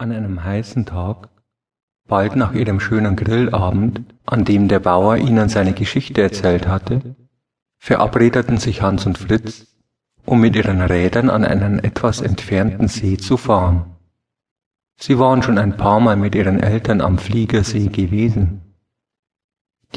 An 0.00 0.12
einem 0.12 0.44
heißen 0.44 0.86
Tag, 0.86 1.28
bald 2.06 2.36
nach 2.36 2.52
ihrem 2.52 2.78
schönen 2.78 3.16
Grillabend, 3.16 4.02
an 4.26 4.44
dem 4.44 4.68
der 4.68 4.78
Bauer 4.78 5.16
ihnen 5.16 5.48
seine 5.48 5.72
Geschichte 5.72 6.22
erzählt 6.22 6.68
hatte, 6.68 7.16
verabredeten 7.78 8.58
sich 8.58 8.80
Hans 8.80 9.06
und 9.06 9.18
Fritz, 9.18 9.66
um 10.24 10.40
mit 10.40 10.54
ihren 10.54 10.82
Rädern 10.82 11.30
an 11.30 11.44
einen 11.44 11.80
etwas 11.80 12.20
entfernten 12.20 12.86
See 12.86 13.16
zu 13.16 13.36
fahren. 13.36 13.96
Sie 15.00 15.18
waren 15.18 15.42
schon 15.42 15.58
ein 15.58 15.76
paar 15.76 15.98
Mal 15.98 16.14
mit 16.14 16.36
ihren 16.36 16.60
Eltern 16.60 17.00
am 17.00 17.18
Fliegersee 17.18 17.88
gewesen. 17.88 18.76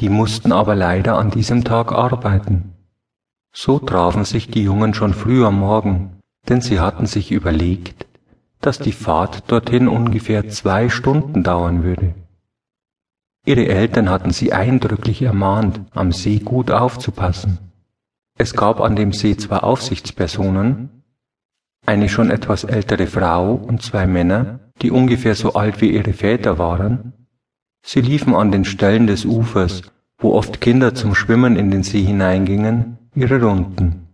Die 0.00 0.08
mussten 0.08 0.50
aber 0.50 0.74
leider 0.74 1.16
an 1.16 1.30
diesem 1.30 1.62
Tag 1.62 1.92
arbeiten. 1.92 2.72
So 3.52 3.78
trafen 3.78 4.24
sich 4.24 4.48
die 4.48 4.64
Jungen 4.64 4.94
schon 4.94 5.14
früh 5.14 5.44
am 5.44 5.60
Morgen, 5.60 6.18
denn 6.48 6.60
sie 6.60 6.80
hatten 6.80 7.06
sich 7.06 7.30
überlegt, 7.30 8.06
dass 8.62 8.78
die 8.78 8.92
Fahrt 8.92 9.50
dorthin 9.50 9.88
ungefähr 9.88 10.48
zwei 10.48 10.88
Stunden 10.88 11.42
dauern 11.42 11.82
würde. 11.82 12.14
Ihre 13.44 13.66
Eltern 13.66 14.08
hatten 14.08 14.30
sie 14.30 14.52
eindrücklich 14.52 15.20
ermahnt, 15.20 15.80
am 15.90 16.12
See 16.12 16.38
gut 16.38 16.70
aufzupassen. 16.70 17.58
Es 18.38 18.54
gab 18.54 18.80
an 18.80 18.94
dem 18.96 19.12
See 19.12 19.36
zwei 19.36 19.58
Aufsichtspersonen, 19.58 21.02
eine 21.84 22.08
schon 22.08 22.30
etwas 22.30 22.62
ältere 22.62 23.08
Frau 23.08 23.54
und 23.54 23.82
zwei 23.82 24.06
Männer, 24.06 24.60
die 24.80 24.92
ungefähr 24.92 25.34
so 25.34 25.54
alt 25.54 25.80
wie 25.80 25.90
ihre 25.90 26.12
Väter 26.12 26.58
waren. 26.58 27.12
Sie 27.84 28.00
liefen 28.00 28.36
an 28.36 28.52
den 28.52 28.64
Stellen 28.64 29.08
des 29.08 29.24
Ufers, 29.24 29.82
wo 30.18 30.34
oft 30.34 30.60
Kinder 30.60 30.94
zum 30.94 31.16
Schwimmen 31.16 31.56
in 31.56 31.72
den 31.72 31.82
See 31.82 32.04
hineingingen, 32.04 32.98
ihre 33.16 33.42
Runden. 33.42 34.06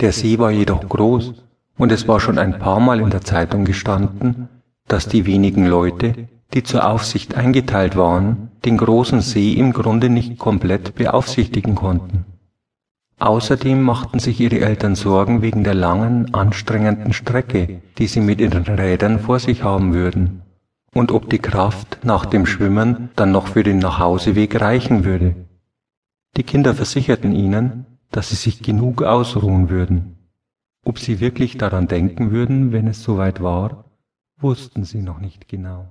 Der 0.00 0.12
See 0.12 0.38
war 0.38 0.52
jedoch 0.52 0.88
groß 0.88 1.34
und 1.76 1.92
es 1.92 2.06
war 2.08 2.20
schon 2.20 2.38
ein 2.38 2.58
paar 2.58 2.80
Mal 2.80 3.00
in 3.00 3.10
der 3.10 3.22
Zeitung 3.22 3.64
gestanden, 3.64 4.48
dass 4.86 5.08
die 5.08 5.26
wenigen 5.26 5.66
Leute, 5.66 6.28
die 6.52 6.62
zur 6.62 6.88
Aufsicht 6.88 7.34
eingeteilt 7.34 7.96
waren, 7.96 8.50
den 8.64 8.76
großen 8.76 9.20
See 9.20 9.54
im 9.54 9.72
Grunde 9.72 10.08
nicht 10.08 10.38
komplett 10.38 10.94
beaufsichtigen 10.94 11.74
konnten. 11.74 12.26
Außerdem 13.18 13.80
machten 13.82 14.18
sich 14.18 14.40
ihre 14.40 14.60
Eltern 14.60 14.94
Sorgen 14.94 15.40
wegen 15.40 15.64
der 15.64 15.74
langen, 15.74 16.34
anstrengenden 16.34 17.12
Strecke, 17.12 17.80
die 17.98 18.06
sie 18.06 18.20
mit 18.20 18.40
ihren 18.40 18.64
Rädern 18.64 19.20
vor 19.20 19.38
sich 19.38 19.62
haben 19.62 19.94
würden, 19.94 20.42
und 20.92 21.12
ob 21.12 21.30
die 21.30 21.38
Kraft 21.38 21.98
nach 22.02 22.26
dem 22.26 22.46
Schwimmen 22.46 23.10
dann 23.16 23.32
noch 23.32 23.48
für 23.48 23.62
den 23.62 23.78
Nachhauseweg 23.78 24.60
reichen 24.60 25.04
würde. 25.04 25.34
Die 26.36 26.42
Kinder 26.42 26.74
versicherten 26.74 27.32
ihnen, 27.32 27.86
dass 28.10 28.30
sie 28.30 28.36
sich 28.36 28.62
genug 28.62 29.02
ausruhen 29.02 29.70
würden. 29.70 30.13
Ob 30.84 30.98
sie 30.98 31.20
wirklich 31.20 31.56
daran 31.56 31.88
denken 31.88 32.30
würden, 32.30 32.72
wenn 32.72 32.86
es 32.86 33.02
soweit 33.02 33.42
war, 33.42 33.90
wussten 34.36 34.84
sie 34.84 35.00
noch 35.00 35.18
nicht 35.18 35.48
genau. 35.48 35.88